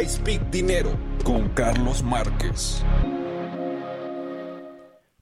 [0.00, 2.84] I Speak Dinero con Carlos Márquez.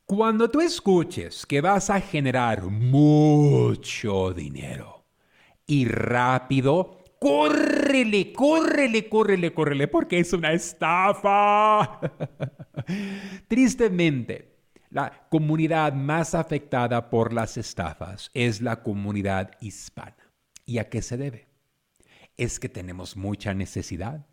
[0.05, 5.07] Cuando tú escuches que vas a generar mucho dinero
[5.67, 12.01] y rápido, córrele, córrele, córrele, córrele, porque es una estafa.
[13.49, 14.59] Tristemente,
[14.91, 20.33] la comunidad más afectada por las estafas es la comunidad hispana.
[20.67, 21.49] ¿Y a qué se debe?
[22.37, 24.27] Es que tenemos mucha necesidad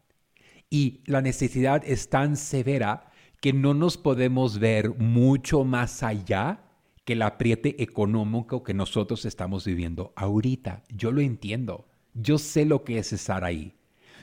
[0.73, 6.63] y la necesidad es tan severa que no nos podemos ver mucho más allá
[7.05, 10.81] que el apriete económico que nosotros estamos viviendo ahorita.
[10.89, 11.85] Yo lo entiendo.
[12.15, 13.75] Yo sé lo que es estar ahí.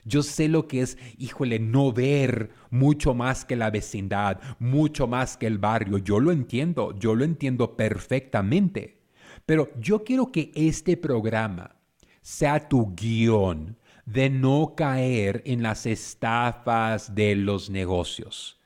[0.05, 5.37] Yo sé lo que es, híjole, no ver mucho más que la vecindad, mucho más
[5.37, 5.99] que el barrio.
[5.99, 9.03] Yo lo entiendo, yo lo entiendo perfectamente.
[9.47, 11.77] Pero yo quiero que este programa
[12.23, 13.77] sea tu guion
[14.13, 18.59] de no caer en las estafas de los negocios.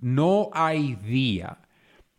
[0.00, 1.58] No hay día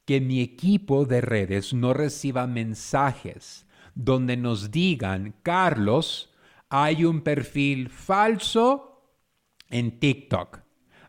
[0.05, 6.33] que mi equipo de redes no reciba mensajes donde nos digan, Carlos,
[6.69, 9.03] hay un perfil falso
[9.69, 10.61] en TikTok,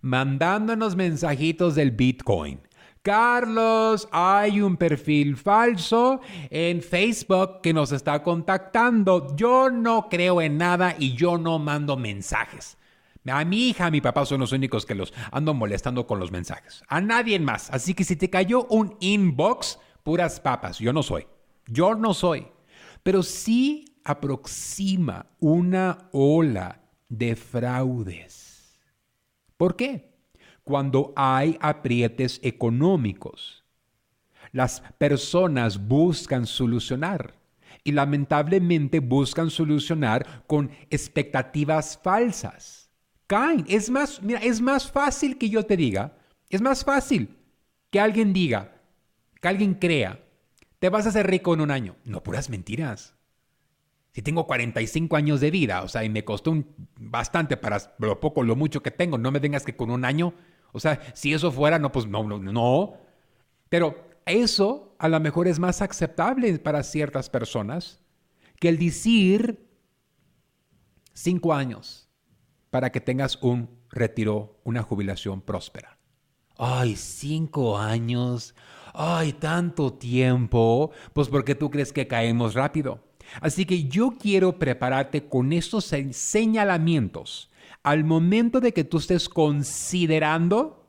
[0.03, 2.61] mandándonos mensajitos del Bitcoin.
[3.03, 6.21] Carlos, hay un perfil falso
[6.51, 9.35] en Facebook que nos está contactando.
[9.37, 12.77] Yo no creo en nada y yo no mando mensajes.
[13.27, 16.31] A mi hija, a mi papá son los únicos que los ando molestando con los
[16.31, 16.83] mensajes.
[16.89, 17.71] A nadie más.
[17.71, 20.79] Así que si te cayó un inbox, puras papas.
[20.79, 21.27] Yo no soy.
[21.67, 22.49] Yo no soy.
[23.03, 28.79] Pero sí aproxima una ola de fraudes.
[29.57, 30.10] ¿Por qué?
[30.71, 33.65] Cuando hay aprietes económicos.
[34.53, 37.35] Las personas buscan solucionar
[37.83, 42.89] y lamentablemente buscan solucionar con expectativas falsas.
[43.27, 43.65] Caen.
[43.69, 46.17] Es más, mira, es más fácil que yo te diga,
[46.49, 47.37] es más fácil
[47.91, 48.81] que alguien diga,
[49.41, 50.21] que alguien crea,
[50.79, 51.97] te vas a hacer rico en un año.
[52.05, 53.17] No, puras mentiras.
[54.13, 56.65] Si tengo 45 años de vida, o sea, y me costó
[56.97, 60.33] bastante para lo poco, lo mucho que tengo, no me vengas que con un año
[60.73, 62.95] o sea, si eso fuera, no, pues no, no, no.
[63.69, 68.01] Pero eso a lo mejor es más aceptable para ciertas personas
[68.59, 69.67] que el decir
[71.15, 72.09] cinco años
[72.71, 75.99] para que tengas un retiro, una jubilación próspera.
[76.57, 78.55] Ay, cinco años.
[78.93, 80.91] Ay, tanto tiempo.
[81.13, 83.03] Pues porque tú crees que caemos rápido.
[83.41, 87.51] Así que yo quiero prepararte con estos señalamientos
[87.83, 90.87] al momento de que tú estés considerando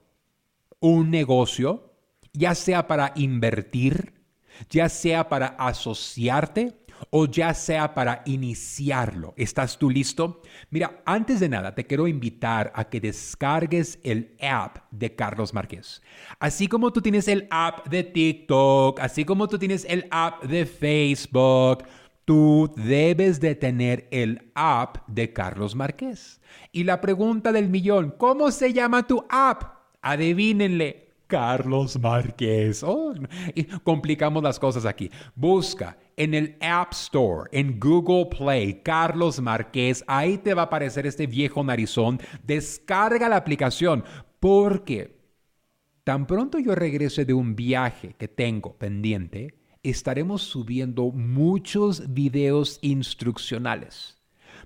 [0.79, 1.93] un negocio,
[2.33, 4.13] ya sea para invertir,
[4.69, 9.33] ya sea para asociarte o ya sea para iniciarlo.
[9.37, 10.41] ¿Estás tú listo?
[10.69, 16.01] Mira, antes de nada, te quiero invitar a que descargues el app de Carlos Márquez.
[16.39, 20.65] Así como tú tienes el app de TikTok, así como tú tienes el app de
[20.65, 21.83] Facebook,
[22.31, 26.39] tú debes de tener el app de Carlos Márquez.
[26.71, 29.63] Y la pregunta del millón, ¿cómo se llama tu app?
[30.01, 31.09] Adivínenle.
[31.27, 32.83] Carlos Márquez.
[32.83, 33.13] Oh,
[33.83, 35.11] complicamos las cosas aquí.
[35.35, 40.01] Busca en el App Store, en Google Play, Carlos Márquez.
[40.07, 42.21] Ahí te va a aparecer este viejo narizón.
[42.43, 44.05] Descarga la aplicación
[44.39, 45.19] porque
[46.05, 54.17] tan pronto yo regrese de un viaje que tengo pendiente, estaremos subiendo muchos videos instruccionales.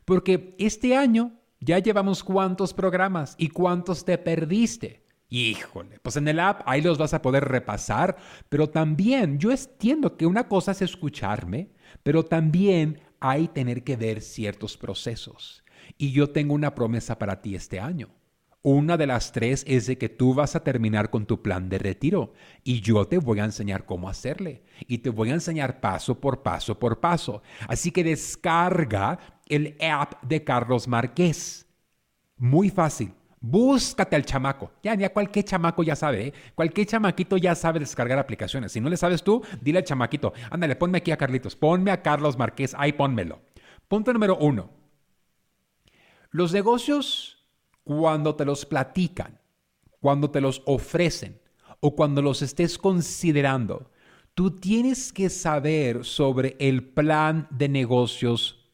[0.03, 5.03] Porque este año ya llevamos cuántos programas y cuántos te perdiste.
[5.29, 8.17] Híjole, pues en el app ahí los vas a poder repasar,
[8.47, 11.71] pero también yo entiendo que una cosa es escucharme,
[12.03, 15.63] pero también hay tener que ver ciertos procesos.
[15.97, 18.09] Y yo tengo una promesa para ti este año.
[18.67, 21.77] Una de las tres es de que tú vas a terminar con tu plan de
[21.77, 22.33] retiro
[22.63, 26.41] y yo te voy a enseñar cómo hacerle y te voy a enseñar paso por
[26.41, 27.43] paso por paso.
[27.67, 31.67] Así que descarga el app de Carlos Márquez.
[32.37, 33.13] Muy fácil.
[33.39, 34.71] Búscate al chamaco.
[34.81, 36.33] Ya, ya cualquier chamaco ya sabe, ¿eh?
[36.55, 38.71] cualquier chamaquito ya sabe descargar aplicaciones.
[38.71, 42.01] Si no le sabes tú, dile al chamaquito, ándale, ponme aquí a Carlitos, ponme a
[42.01, 43.41] Carlos Márquez, ahí pónmelo.
[43.87, 44.71] Punto número uno.
[46.31, 47.34] Los negocios
[47.85, 49.39] cuando te los platican,
[50.01, 51.39] cuando te los ofrecen
[51.79, 53.91] o cuando los estés considerando,
[54.33, 58.69] tú tienes que saber sobre el plan de negocios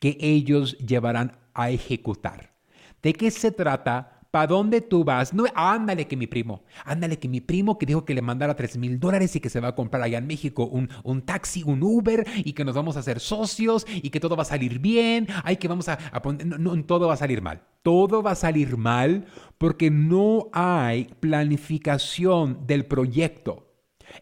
[0.00, 2.54] que ellos llevarán a ejecutar.
[3.02, 5.34] ¿De qué se trata ¿Para dónde tú vas?
[5.34, 8.78] No, ándale que mi primo, ándale que mi primo que dijo que le mandara 3
[8.78, 11.82] mil dólares y que se va a comprar allá en México un, un, taxi, un
[11.82, 15.26] Uber y que nos vamos a hacer socios y que todo va a salir bien.
[15.42, 17.62] Ay, que vamos a, poner, no, todo va a salir mal.
[17.82, 19.26] Todo va a salir mal
[19.58, 23.72] porque no hay planificación del proyecto.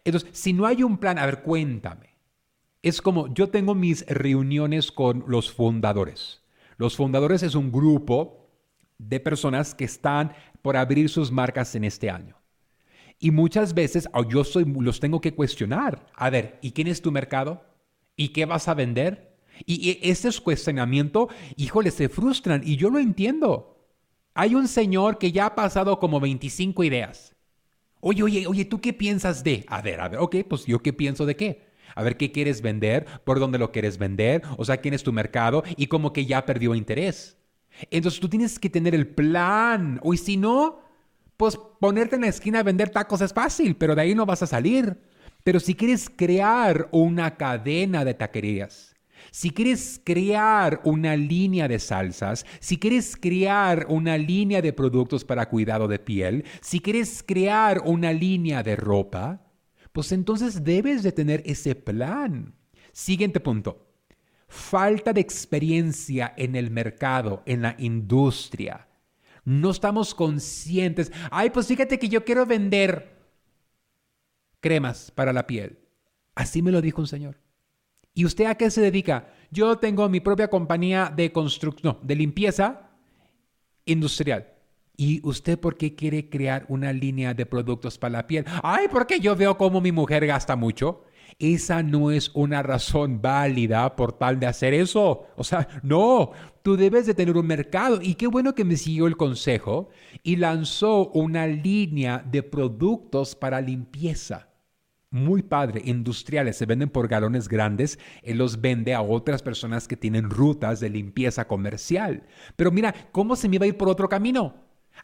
[0.05, 2.15] Entonces, si no hay un plan, a ver, cuéntame.
[2.81, 6.41] Es como yo tengo mis reuniones con los fundadores.
[6.77, 8.38] Los fundadores es un grupo
[8.99, 12.35] de personas que están por abrir sus marcas en este año.
[13.17, 16.05] Y muchas veces oh, yo soy, los tengo que cuestionar.
[16.13, 17.63] A ver, ¿y quién es tu mercado?
[18.15, 19.37] ¿Y qué vas a vender?
[19.65, 23.75] Y, y ese cuestionamiento, híjole, se frustran y yo lo entiendo.
[24.33, 27.35] Hay un señor que ya ha pasado como 25 ideas.
[27.99, 29.65] Oye, oye, oye, ¿tú qué piensas de?
[29.67, 31.69] A ver, a ver, ok, pues yo qué pienso de qué.
[31.95, 33.05] A ver, ¿qué quieres vender?
[33.25, 34.43] ¿Por dónde lo quieres vender?
[34.57, 35.63] O sea, ¿quién es tu mercado?
[35.75, 37.38] Y como que ya perdió interés.
[37.91, 39.99] Entonces tú tienes que tener el plan.
[40.03, 40.81] O si no,
[41.37, 44.43] pues ponerte en la esquina a vender tacos es fácil, pero de ahí no vas
[44.43, 44.99] a salir.
[45.43, 48.95] Pero si quieres crear una cadena de taquerías,
[49.31, 55.47] si quieres crear una línea de salsas, si quieres crear una línea de productos para
[55.49, 59.41] cuidado de piel, si quieres crear una línea de ropa,
[59.93, 62.55] pues entonces debes de tener ese plan.
[62.91, 63.88] Siguiente punto
[64.49, 68.87] falta de experiencia en el mercado, en la industria.
[69.45, 71.11] No estamos conscientes.
[71.31, 73.15] Ay, pues fíjate que yo quiero vender
[74.59, 75.79] cremas para la piel.
[76.35, 77.37] Así me lo dijo un señor.
[78.13, 79.31] ¿Y usted a qué se dedica?
[79.51, 82.89] Yo tengo mi propia compañía de construcción, de limpieza
[83.85, 84.47] industrial.
[84.97, 88.45] ¿Y usted por qué quiere crear una línea de productos para la piel?
[88.63, 91.05] Ay, porque yo veo cómo mi mujer gasta mucho
[91.37, 95.27] esa no es una razón válida por tal de hacer eso.
[95.35, 96.31] O sea, no,
[96.63, 97.99] tú debes de tener un mercado.
[98.01, 99.89] Y qué bueno que me siguió el consejo
[100.23, 104.49] y lanzó una línea de productos para limpieza.
[105.11, 109.97] Muy padre, industriales, se venden por galones grandes, él los vende a otras personas que
[109.97, 112.27] tienen rutas de limpieza comercial.
[112.55, 114.53] Pero mira, ¿cómo se me va a ir por otro camino?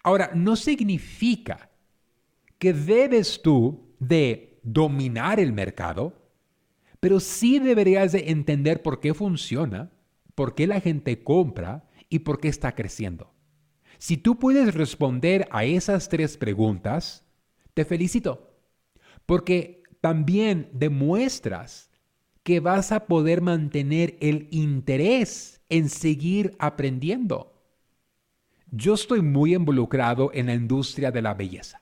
[0.04, 1.72] Ahora, no significa
[2.60, 6.14] que debes tú de dominar el mercado,
[7.00, 9.92] pero sí deberías de entender por qué funciona,
[10.34, 13.32] por qué la gente compra y por qué está creciendo.
[14.00, 17.26] Si tú puedes responder a esas tres preguntas,
[17.74, 18.58] te felicito,
[19.26, 21.92] porque también demuestras
[22.44, 27.54] que vas a poder mantener el interés en seguir aprendiendo.
[28.72, 31.82] Yo estoy muy involucrado en la industria de la belleza,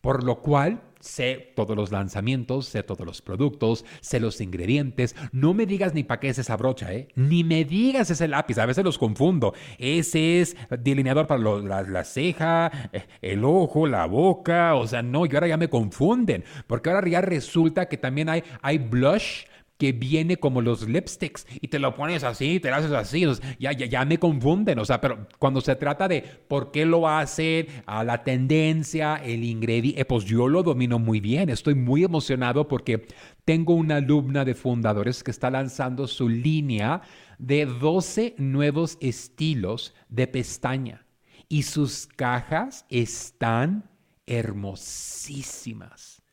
[0.00, 5.14] por lo cual sé todos los lanzamientos, sé todos los productos, sé los ingredientes.
[5.32, 7.08] No me digas ni para qué es esa brocha, ¿eh?
[7.14, 9.54] Ni me digas ese lápiz, a veces los confundo.
[9.78, 14.74] Ese es delineador para la, ceja, eh, el ojo, la boca.
[14.74, 16.44] O sea, no, y ahora ya me confunden.
[16.66, 19.44] Porque ahora ya resulta que también hay, hay blush
[19.84, 23.26] que viene como los lipsticks y te lo pones así, te lo haces así,
[23.58, 27.06] ya, ya, ya me confunden, o sea, pero cuando se trata de por qué lo
[27.06, 32.02] hacen, a la tendencia, el ingrediente, eh, pues yo lo domino muy bien, estoy muy
[32.02, 33.06] emocionado porque
[33.44, 37.02] tengo una alumna de fundadores que está lanzando su línea
[37.38, 41.04] de 12 nuevos estilos de pestaña
[41.50, 43.90] y sus cajas están
[44.24, 46.23] hermosísimas.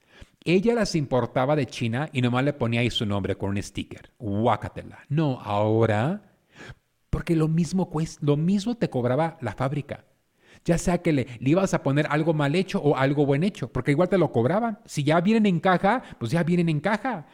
[0.43, 4.11] Ella las importaba de China y nomás le ponía ahí su nombre con un sticker.
[4.17, 4.99] Guácatela.
[5.07, 6.33] No, ahora,
[7.11, 7.91] porque lo mismo,
[8.21, 10.05] lo mismo te cobraba la fábrica.
[10.65, 13.91] Ya sea que le, ibas a poner algo mal hecho o algo buen hecho, porque
[13.91, 14.79] igual te lo cobraban.
[14.85, 17.27] Si ya vienen en caja, pues ya vienen en caja.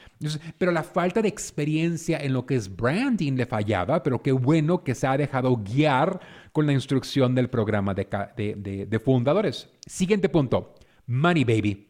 [0.58, 4.84] pero la falta de experiencia en lo que es branding le fallaba, pero qué bueno
[4.84, 6.20] que se ha dejado guiar
[6.52, 9.70] con la instrucción del programa de fundadores.
[9.86, 11.88] Siguiente punto, Money Baby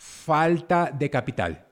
[0.00, 1.66] falta de capital.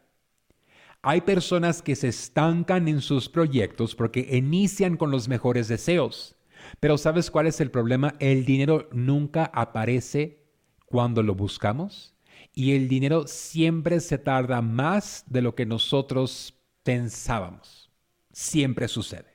[1.00, 6.37] Hay personas que se estancan en sus proyectos porque inician con los mejores deseos.
[6.78, 8.14] Pero ¿sabes cuál es el problema?
[8.18, 10.44] El dinero nunca aparece
[10.85, 12.14] cuando lo buscamos
[12.52, 17.90] y el dinero siempre se tarda más de lo que nosotros pensábamos.
[18.30, 19.32] Siempre sucede.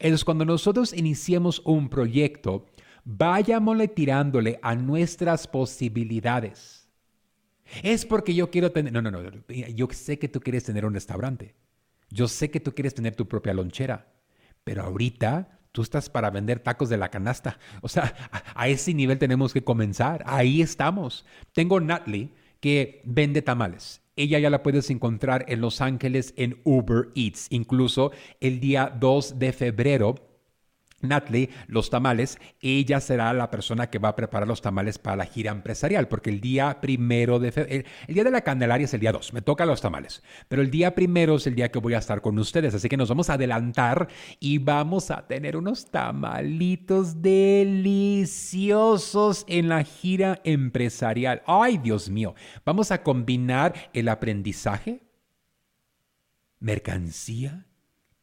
[0.00, 2.66] Entonces, cuando nosotros iniciemos un proyecto,
[3.04, 6.83] vayámosle tirándole a nuestras posibilidades
[7.82, 8.92] es porque yo quiero tener...
[8.92, 9.20] No, no, no.
[9.48, 11.54] Yo sé que tú quieres tener un restaurante.
[12.10, 14.12] Yo sé que tú quieres tener tu propia lonchera.
[14.62, 17.58] Pero ahorita tú estás para vender tacos de la canasta.
[17.82, 18.14] O sea,
[18.54, 20.22] a, ese nivel tenemos que comenzar.
[20.26, 21.26] Ahí estamos.
[21.52, 24.00] Tengo Natalie que vende tamales.
[24.16, 27.48] Ella ya la puedes encontrar en Los Ángeles en Uber Eats.
[27.50, 30.14] Incluso el día 2 de febrero
[31.04, 35.26] Natalie, los tamales, ella será la persona que va a preparar los tamales para la
[35.26, 39.00] gira empresarial, porque el día primero de febrero, el, día de la Candelaria es el
[39.00, 41.94] día 2, me toca los tamales, pero el día primero es el día que voy
[41.94, 44.08] a estar con ustedes, así que nos vamos a adelantar
[44.40, 48.34] y vamos a tener unos tamalitos deliciosos
[49.48, 51.42] en la gira empresarial.
[51.46, 52.34] Ay, Dios mío,
[52.64, 55.02] vamos a combinar el aprendizaje,
[56.58, 57.66] mercancía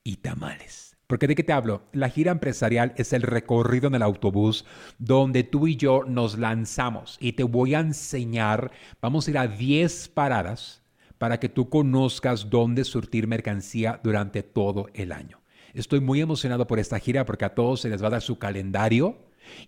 [0.03, 0.90] y tamales.
[1.11, 1.81] Porque de qué te hablo?
[1.91, 4.63] La gira empresarial es el recorrido en el autobús
[4.97, 9.47] donde tú y yo nos lanzamos y te voy a enseñar, vamos a ir a
[9.49, 10.83] 10 paradas
[11.17, 15.41] para que tú conozcas dónde surtir mercancía durante todo el año.
[15.73, 18.39] Estoy muy emocionado por esta gira porque a todos se les va a dar su
[18.39, 19.17] calendario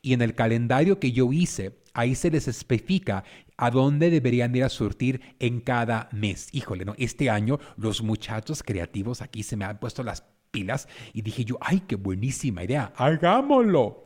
[0.01, 3.25] y en el calendario que yo hice, ahí se les especifica
[3.57, 6.47] a dónde deberían ir a surtir en cada mes.
[6.53, 6.95] Híjole, ¿no?
[6.97, 10.23] Este año los muchachos creativos aquí se me han puesto las
[10.53, 14.05] pilas y dije yo, ay, qué buenísima idea, hagámoslo.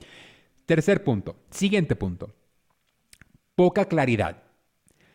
[0.65, 2.33] Tercer punto, siguiente punto,
[3.53, 4.43] poca claridad.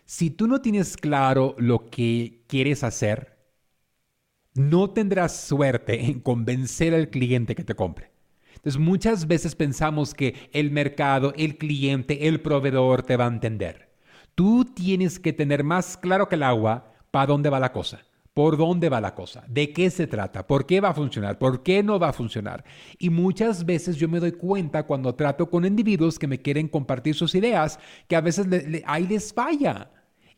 [0.04, 3.38] Si tú no tienes claro lo que quieres hacer,
[4.54, 8.12] no tendrás suerte en convencer al cliente que te compre.
[8.54, 13.90] Entonces muchas veces pensamos que el mercado, el cliente, el proveedor te va a entender.
[14.34, 18.56] Tú tienes que tener más claro que el agua para dónde va la cosa por
[18.56, 21.82] dónde va la cosa, de qué se trata, por qué va a funcionar, por qué
[21.82, 22.64] no va a funcionar.
[22.98, 27.14] Y muchas veces yo me doy cuenta cuando trato con individuos que me quieren compartir
[27.14, 28.46] sus ideas, que a veces
[28.86, 29.90] ahí les falla.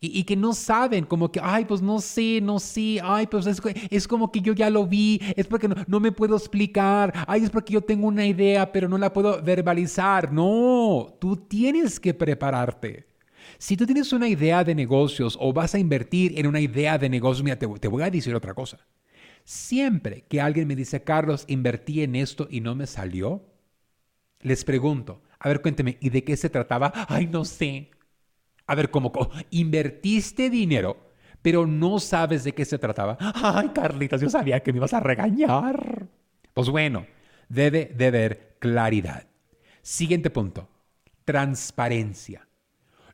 [0.06, 3.62] Y, que no saben, como que, ay, pues no sé, no sé, ay, pues es,
[3.88, 7.44] es como que yo ya lo vi, es porque no, no me puedo explicar, ay,
[7.44, 10.30] es porque yo tengo una idea, pero no la puedo verbalizar.
[10.30, 13.13] No, tú tienes que prepararte.
[13.58, 17.08] Si tú tienes una idea de negocios o vas a invertir en una idea de
[17.08, 18.78] negocios, mira, te, voy a decir otra cosa.
[19.44, 23.44] Siempre que alguien me dice, Carlos, invertí en esto y no me salió,
[24.40, 26.92] les pregunto, a ver, cuénteme, ¿y de qué se trataba?
[27.08, 27.90] Ay, no sé.
[28.66, 29.12] A ver, ¿cómo?
[29.50, 31.10] Invertiste dinero,
[31.42, 33.18] pero no sabes de qué se trataba.
[33.20, 36.08] Ay, Carlitos, yo sabía que me ibas a regañar.
[36.54, 37.06] Pues bueno,
[37.48, 39.26] debe de haber claridad.
[39.82, 40.68] Siguiente punto,
[41.24, 42.48] transparencia.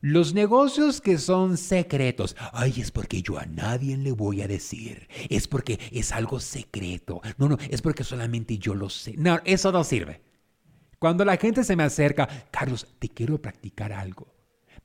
[0.03, 5.07] Los negocios que son secretos, ay, es porque yo a nadie le voy a decir,
[5.29, 9.13] es porque es algo secreto, no, no, es porque solamente yo lo sé.
[9.15, 10.23] No, eso no sirve.
[10.97, 14.33] Cuando la gente se me acerca, Carlos, te quiero practicar algo,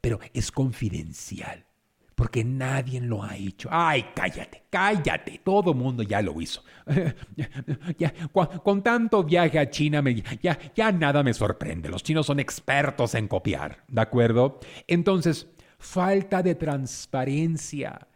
[0.03, 1.66] pero es confidencial
[2.17, 3.69] porque nadie lo ha hecho.
[3.71, 6.65] Ay, cállate, cállate, todo mundo ya lo hizo.
[7.99, 10.03] ya, con, tanto viaje a China,
[10.75, 11.91] ya nada me sorprende.
[11.91, 14.59] Los chinos son expertos en copiar, ¿de acuerdo?
[14.89, 15.47] Entonces,
[15.79, 18.09] falta de transparencia.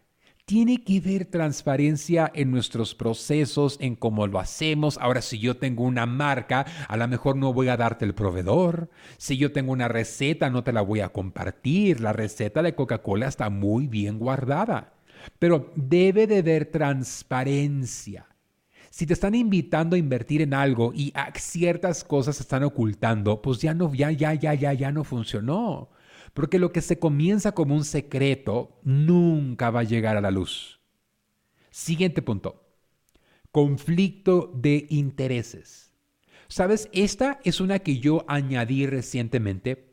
[0.51, 4.99] Tiene que haber transparencia en nuestros procesos, en cómo lo hacemos.
[4.99, 8.91] Ahora, si yo tengo una marca, a lo mejor no voy a darte el proveedor.
[9.17, 12.01] Si yo tengo una receta, no te la voy a compartir.
[12.01, 14.95] La receta de Coca-Cola está muy bien guardada.
[15.39, 18.27] Pero debe de haber transparencia.
[18.91, 23.61] Si te están invitando a invertir en algo y ciertas cosas se están ocultando, pues
[23.61, 25.91] ya no, ya, ya, ya, ya, ya no funcionó.
[26.35, 30.81] Porque lo que se comienza como un secreto nunca va a llegar a la luz.
[31.71, 32.67] Siguiente punto.
[33.51, 35.93] Conflicto de intereses.
[36.49, 39.91] Sabes, esta es una que yo añadí recientemente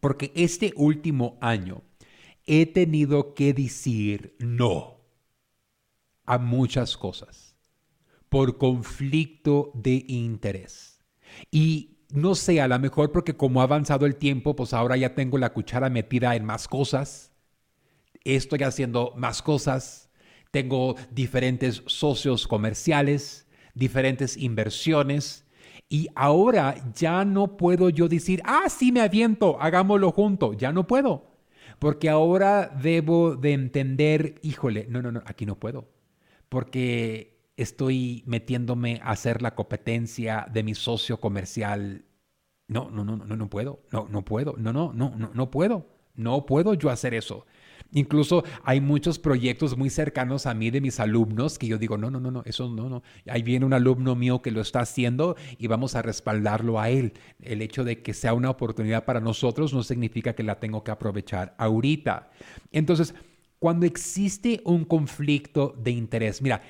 [0.00, 1.82] porque este último año
[2.46, 5.00] he tenido que decir no
[6.24, 7.56] a muchas cosas
[8.28, 10.98] por conflicto de interés.
[11.50, 15.14] Y no sé, a lo mejor porque como ha avanzado el tiempo, pues ahora ya
[15.14, 17.32] tengo la cuchara metida en más cosas,
[18.24, 20.10] estoy haciendo más cosas,
[20.52, 25.44] tengo diferentes socios comerciales, diferentes inversiones,
[25.88, 30.86] y ahora ya no puedo yo decir, ah, sí me aviento, hagámoslo junto, ya no
[30.86, 31.32] puedo,
[31.80, 35.88] porque ahora debo de entender, híjole, no, no, no, aquí no puedo,
[36.48, 42.04] porque estoy metiéndome a hacer la competencia de mi socio comercial.
[42.68, 43.82] No, no, no, no, no puedo.
[43.92, 44.54] No, no puedo.
[44.58, 45.86] No, no, no, no, no puedo.
[46.14, 47.44] No puedo yo hacer eso.
[47.92, 52.10] Incluso hay muchos proyectos muy cercanos a mí de mis alumnos que yo digo, no,
[52.10, 53.02] no, no, no, eso no, no.
[53.28, 57.12] Ahí viene un alumno mío que lo está haciendo y vamos a respaldarlo a él.
[57.40, 60.90] El hecho de que sea una oportunidad para nosotros no significa que la tengo que
[60.90, 62.30] aprovechar ahorita.
[62.72, 63.14] Entonces,
[63.60, 66.62] cuando existe un conflicto de interés, mira,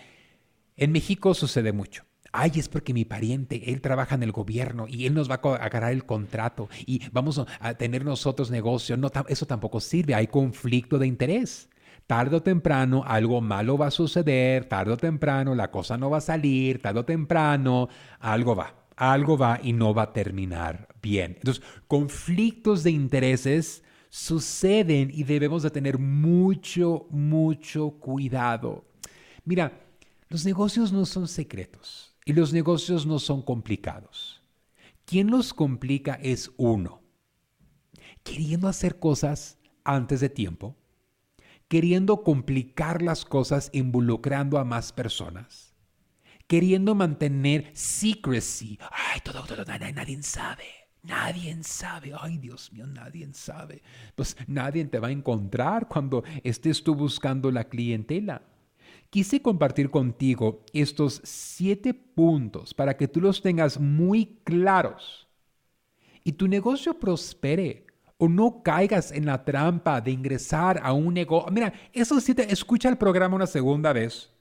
[0.77, 2.05] en México sucede mucho.
[2.33, 5.55] Ay, es porque mi pariente, él trabaja en el gobierno y él nos va a
[5.65, 8.97] agarrar el contrato y vamos a tener nosotros negocio.
[8.97, 11.69] No, eso tampoco sirve, hay conflicto de interés.
[12.09, 16.19] Tarde o temprano algo malo va a suceder, tarde o temprano la cosa no va
[16.19, 17.89] a salir, tarde o temprano
[18.19, 18.75] algo va.
[18.97, 21.35] algo va y no va a terminar bien.
[21.37, 28.85] Entonces, conflictos de intereses suceden y debemos de tener mucho, mucho cuidado.
[29.45, 29.84] Mira,
[30.35, 34.43] los negocios no son secretos y los negocios no son complicados.
[35.05, 37.05] Quien los complica es uno,
[38.25, 40.77] queriendo hacer cosas antes de tiempo,
[41.69, 45.73] queriendo complicar las cosas involucrando a más personas,
[46.49, 48.81] queriendo mantener secrecy.
[48.91, 50.65] Ay, todo, todo, nadie, nadie sabe.
[51.05, 53.85] Nadie sabe, ay Dios mío, nadie sabe.
[54.17, 58.43] Pues nadie te va a encontrar cuando estés tú buscando la clientela.
[59.15, 65.29] Quise compartir contigo estos siete puntos para que tú los tengas muy claros
[66.25, 67.87] y tu negocio prospere
[68.19, 71.53] o no caigas en la trampa de ingresar a un negocio.
[71.53, 74.33] Mira, esos siete, escucha el programa una segunda vez.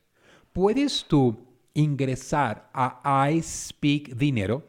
[0.54, 1.38] Puedes tú
[1.76, 4.64] ingresar a I Speak Dinero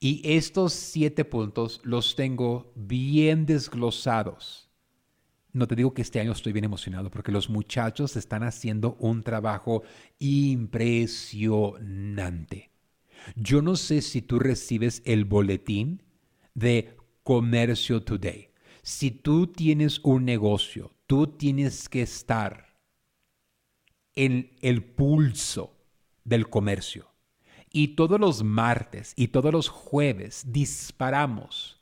[0.00, 4.71] y estos siete puntos los tengo bien desglosados.
[5.52, 9.22] No te digo que este año estoy bien emocionado porque los muchachos están haciendo un
[9.22, 9.82] trabajo
[10.18, 12.70] impresionante.
[13.36, 16.02] Yo no sé si tú recibes el boletín
[16.54, 18.48] de Comercio Today.
[18.82, 22.74] Si tú tienes un negocio, tú tienes que estar
[24.14, 25.76] en el pulso
[26.24, 27.12] del comercio.
[27.70, 31.80] Y todos los martes y todos los jueves disparamos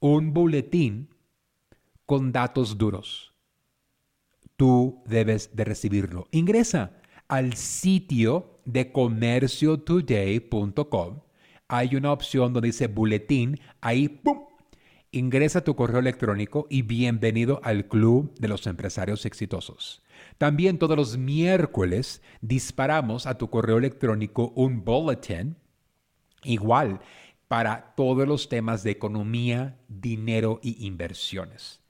[0.00, 1.08] un boletín
[2.08, 3.34] con datos duros.
[4.56, 6.26] Tú debes de recibirlo.
[6.30, 6.92] Ingresa
[7.28, 11.20] al sitio de comerciotoday.com.
[11.68, 13.60] Hay una opción donde dice boletín.
[13.82, 14.46] Ahí, ¡pum!
[15.10, 20.02] Ingresa tu correo electrónico y bienvenido al Club de los Empresarios Exitosos.
[20.38, 25.56] También todos los miércoles disparamos a tu correo electrónico un bulletin
[26.42, 27.02] igual
[27.48, 31.82] para todos los temas de economía, dinero y inversiones.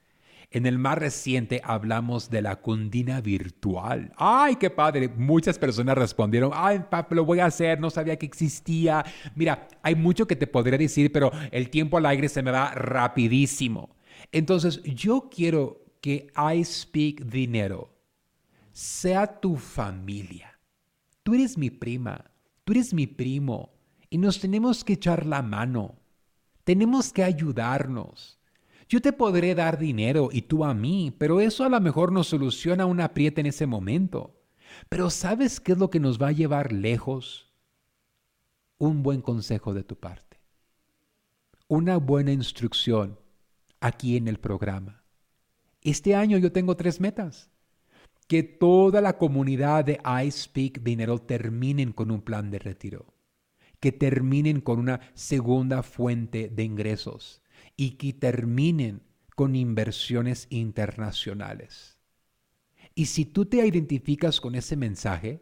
[0.51, 4.13] En el más reciente hablamos de la cundina virtual.
[4.17, 5.09] ¡Ay, qué padre!
[5.09, 7.79] Muchas personas respondieron, ¡ay, papi, lo voy a hacer!
[7.79, 9.05] No sabía que existía.
[9.35, 12.71] Mira, hay mucho que te podría decir, pero el tiempo al aire se me va
[12.71, 13.97] rapidísimo.
[14.33, 17.95] Entonces, yo quiero que I Speak Dinero
[18.73, 20.59] sea tu familia.
[21.23, 22.31] Tú eres mi prima,
[22.65, 23.75] tú eres mi primo,
[24.09, 25.99] y nos tenemos que echar la mano.
[26.65, 28.38] Tenemos que ayudarnos.
[28.89, 32.29] Yo te podré dar dinero y tú a mí, pero eso a lo mejor nos
[32.29, 34.41] soluciona una aprieta en ese momento.
[34.89, 37.53] Pero ¿sabes qué es lo que nos va a llevar lejos?
[38.79, 40.39] Un buen consejo de tu parte.
[41.67, 43.19] Una buena instrucción
[43.81, 45.03] aquí en el programa.
[45.83, 47.51] Este año yo tengo tres metas.
[48.27, 53.07] Que toda la comunidad de I Speak Dinero terminen con un plan de retiro.
[53.81, 57.43] Que terminen con una segunda fuente de ingresos
[57.81, 59.03] y que terminen
[59.37, 61.97] con inversiones internacionales.
[62.97, 65.41] Y si tú te identificas con ese mensaje,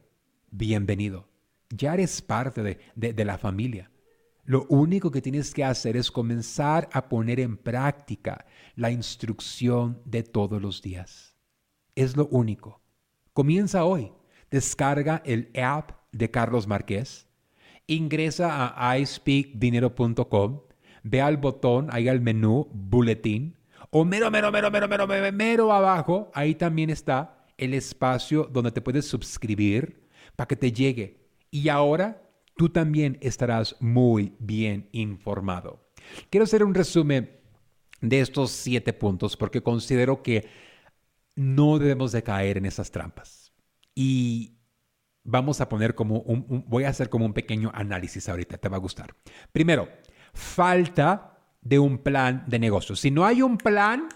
[0.51, 1.31] bienvenido.
[1.71, 3.91] Ya eres parte de, de, la familia.
[4.45, 8.45] Lo único que tienes que hacer es comenzar a poner en práctica
[8.75, 11.39] la instrucción de todos los días.
[11.95, 12.83] Es lo único.
[13.33, 14.13] Comienza hoy.
[14.51, 17.27] Descarga el app de Carlos Márquez.
[17.87, 20.66] Ingresa a ispeakdinero.com
[21.07, 23.57] ve al botón, ahí al menú, Bulletin,
[23.91, 28.73] o mero, mero, mero, mero, mero, mero, mero abajo, ahí también está el espacio donde
[28.73, 31.29] te puedes suscribir para que te llegue.
[31.51, 32.23] Y ahora
[32.57, 35.89] tú también estarás muy bien informado.
[36.29, 37.31] Quiero hacer un resumen
[38.01, 40.49] de estos siete puntos porque considero que
[41.37, 43.53] no debemos de caer en esas trampas.
[43.95, 44.59] Y
[45.23, 48.77] vamos a poner como un, voy a hacer como un pequeño análisis ahorita, te va
[48.77, 49.15] a gustar.
[49.53, 49.89] Primero,
[50.37, 52.95] falta de un plan de negocio.
[52.95, 54.09] Si no hay un plan,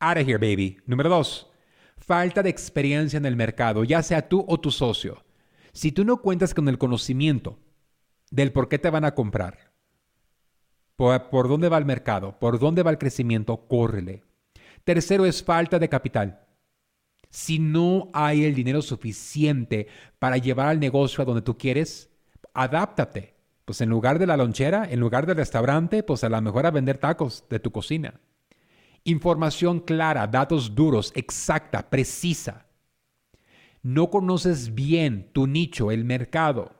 [0.00, 0.78] out of here, baby.
[0.86, 1.50] Número dos,
[1.96, 5.24] falta de experiencia en el mercado, ya sea tú o tu socio.
[5.72, 7.58] Si tú no cuentas con el conocimiento
[8.30, 9.72] del por qué te van a comprar,
[10.96, 14.24] por, por dónde va el mercado, por dónde va el crecimiento, córrele.
[14.84, 16.46] Tercero es falta de capital.
[17.30, 19.86] Si no hay el dinero suficiente
[20.18, 22.10] para llevar al negocio a donde tú quieres,
[22.54, 23.37] adáptate
[23.68, 26.70] pues en lugar de la lonchera, en lugar del restaurante, pues a lo mejor a
[26.70, 28.18] vender tacos de tu cocina.
[29.04, 32.64] Información clara, datos duros, exacta, precisa.
[33.82, 36.72] No conoces bien tu nicho, el mercado.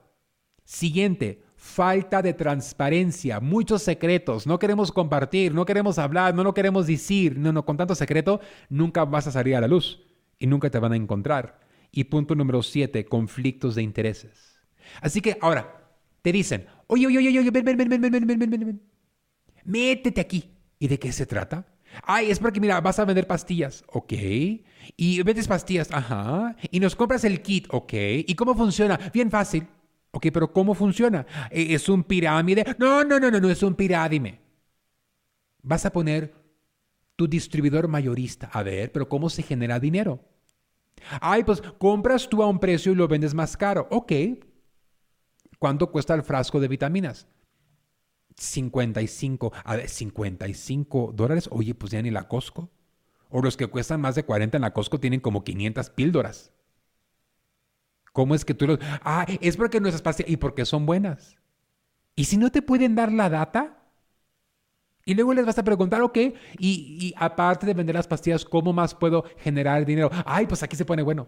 [0.65, 6.87] Siguiente, falta de transparencia, muchos secretos, no queremos compartir, no queremos hablar, no lo queremos
[6.87, 7.37] decir.
[7.37, 10.01] No, no, con tanto secreto nunca vas a salir a la luz
[10.39, 11.59] y nunca te van a encontrar.
[11.91, 14.59] Y punto número siete, conflictos de intereses.
[15.01, 15.75] Así que ahora,
[16.23, 18.81] te dicen, Oye, oye, oye, oye, ven, ven, ven, ven, ven, ven, ven, ven, ven.
[19.63, 20.49] Métete aquí.
[20.79, 21.67] ¿Y de qué se trata?
[22.01, 23.83] Ay, es porque, mira, vas a vender pastillas.
[23.87, 24.13] Ok.
[24.97, 25.89] Y vendes pastillas.
[25.91, 26.55] Ajá.
[26.71, 27.67] Y nos compras el kit.
[27.69, 27.93] Ok.
[27.93, 28.99] ¿Y cómo funciona?
[29.13, 29.67] Bien fácil.
[30.09, 31.27] Ok, pero ¿cómo funciona?
[31.51, 32.65] ¿Es un pirámide?
[32.79, 34.39] No, no, no, no, no, es un pirámide.
[35.61, 36.33] Vas a poner
[37.15, 38.49] tu distribuidor mayorista.
[38.51, 40.25] A ver, pero ¿cómo se genera dinero?
[41.21, 43.87] Ay, pues compras tú a un precio y lo vendes más caro.
[43.91, 44.11] Ok.
[45.59, 47.27] ¿Cuánto cuesta el frasco de vitaminas?
[48.35, 51.49] 55, a ver, 55 dólares.
[51.51, 52.69] Oye, pues ya ni la Costco.
[53.29, 56.53] O los que cuestan más de 40 en la Costco tienen como 500 píldoras.
[58.13, 58.79] ¿Cómo es que tú los...
[59.03, 61.37] Ah, es porque no es espacio y porque son buenas.
[62.15, 63.75] ¿Y si no te pueden dar la data?
[65.05, 68.73] Y luego les vas a preguntar, ok, y, y aparte de vender las pastillas, ¿cómo
[68.73, 70.09] más puedo generar dinero?
[70.25, 71.27] Ay, pues aquí se pone bueno.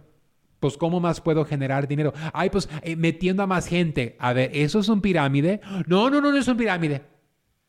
[0.61, 2.13] Pues ¿cómo más puedo generar dinero?
[2.33, 4.15] Ay, pues eh, metiendo a más gente.
[4.19, 5.59] A ver, ¿eso es un pirámide?
[5.87, 7.01] No, no, no, no es un pirámide.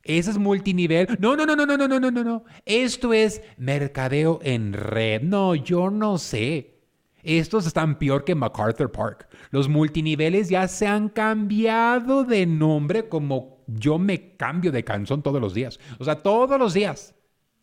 [0.04, 1.08] Eso es multinivel.
[1.18, 2.44] No, no, no, no, no, no, no, no, no, no.
[2.66, 5.22] Esto es mercadeo en red.
[5.22, 6.82] No, yo no sé.
[7.22, 9.26] Estos están peor que MacArthur Park.
[9.50, 15.40] Los multiniveles ya se han cambiado de nombre como yo me cambio de canción todos
[15.40, 15.80] los días.
[15.98, 17.14] O sea, todos los días.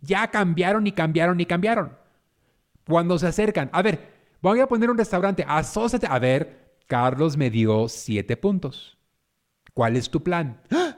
[0.02, 1.92] Ya cambiaron y cambiaron y cambiaron.
[2.88, 6.08] Cuando se acercan, a ver, voy a poner un restaurante, asóciate.
[6.08, 8.98] A ver, Carlos me dio siete puntos.
[9.74, 10.62] ¿Cuál es tu plan?
[10.72, 10.98] ¡Ah!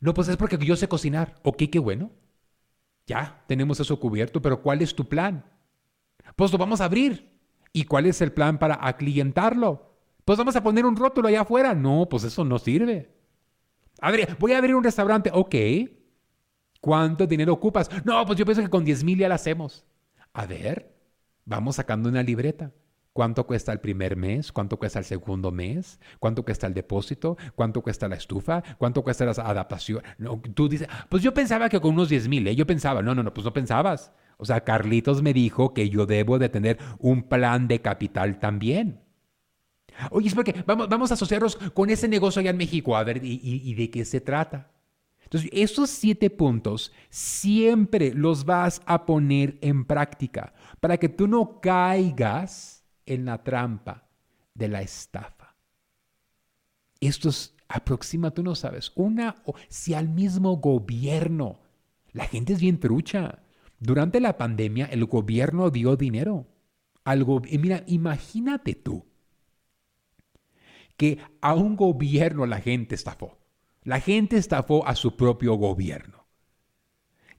[0.00, 1.34] No, pues es porque yo sé cocinar.
[1.42, 2.10] Ok, qué bueno.
[3.06, 5.44] Ya, tenemos eso cubierto, pero ¿cuál es tu plan?
[6.36, 7.38] Pues lo vamos a abrir.
[7.72, 9.96] ¿Y cuál es el plan para aclientarlo?
[10.24, 11.74] Pues vamos a poner un rótulo allá afuera.
[11.74, 13.10] No, pues eso no sirve.
[14.00, 15.30] A ver, voy a abrir un restaurante.
[15.32, 15.54] Ok.
[16.80, 17.90] ¿Cuánto dinero ocupas?
[18.04, 19.84] No, pues yo pienso que con 10 mil ya lo hacemos.
[20.32, 20.97] A ver,
[21.48, 22.72] vamos sacando una libreta.
[23.12, 24.52] ¿Cuánto cuesta el primer mes?
[24.52, 25.98] ¿Cuánto cuesta el segundo mes?
[26.20, 27.36] ¿Cuánto cuesta el depósito?
[27.56, 28.62] ¿Cuánto cuesta la estufa?
[28.78, 30.02] ¿Cuánto cuesta la adaptación?
[30.18, 32.54] No, tú dices, pues yo pensaba que con unos 10 mil, ¿eh?
[32.54, 34.12] yo pensaba, no, no, no, pues no pensabas.
[34.36, 39.00] O sea, Carlitos me dijo que yo debo de tener un plan de capital también.
[40.12, 43.20] Oye, es porque vamos, vamos a asociarnos con ese negocio allá en México, a ver,
[43.24, 44.70] ¿y, de qué se trata?
[45.24, 51.60] Entonces, esos siete puntos siempre los vas a poner en práctica para que tú no
[51.60, 54.08] caigas en la trampa
[54.54, 55.56] de la estafa.
[57.00, 59.36] Esto es, aproxima, tú no sabes, una,
[59.68, 61.60] si al mismo gobierno,
[62.12, 63.42] la gente es bien trucha.
[63.78, 66.46] Durante la pandemia el gobierno dio dinero.
[67.58, 69.06] Mira, imagínate tú
[70.96, 73.38] que a un gobierno la gente estafó.
[73.84, 76.26] La gente estafó a su propio gobierno.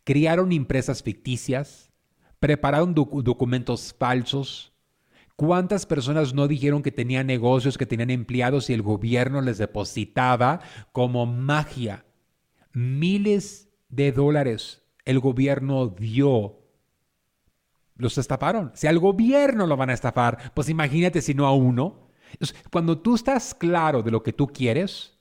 [0.05, 1.88] Crearon empresas ficticias,
[2.39, 4.73] prepararon documentos falsos.
[5.35, 10.59] ¿Cuántas personas no dijeron que tenían negocios, que tenían empleados y el gobierno les depositaba
[10.91, 12.05] como magia
[12.73, 16.59] miles de dólares el gobierno dio,
[17.95, 18.71] los estafaron.
[18.75, 22.11] Si al gobierno lo van a estafar, pues imagínate si no a uno.
[22.71, 25.17] cuando tú estás claro de lo que tú quieres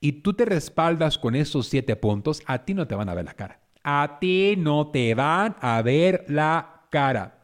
[0.00, 3.26] y tú te respaldas con esos siete puntos, a ti no te van a ver
[3.26, 3.60] la cara.
[3.90, 7.40] A ti no te van a ver la cara.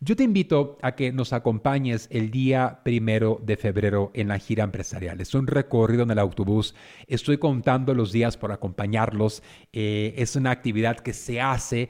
[0.00, 4.64] Yo te invito a que nos acompañes el día primero de febrero en la gira
[4.64, 5.20] empresarial.
[5.20, 6.74] Es un recorrido en el autobús.
[7.06, 9.44] Estoy contando los días por acompañarlos.
[9.72, 11.88] Eh, es una actividad que se hace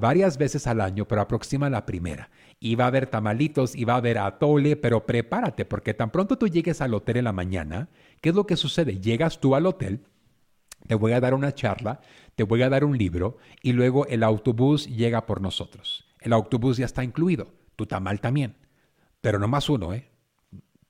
[0.00, 2.30] varias veces al año, pero aproxima la primera.
[2.58, 6.36] Y va a haber tamalitos y va a haber atole, pero prepárate porque tan pronto
[6.36, 7.88] tú llegues al hotel en la mañana,
[8.20, 8.98] ¿qué es lo que sucede?
[8.98, 10.00] Llegas tú al hotel,
[10.86, 12.00] te voy a dar una charla,
[12.34, 16.06] te voy a dar un libro y luego el autobús llega por nosotros.
[16.20, 18.56] El autobús ya está incluido, tu tamal también,
[19.20, 20.08] pero no más uno, ¿eh?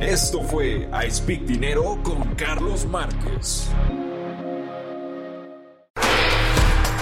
[0.00, 3.70] Esto fue I Speak Dinero con Carlos Márquez.